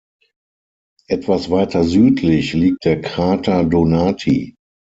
[1.09, 4.55] Etwas weiter südlich liegt der Krater Donati.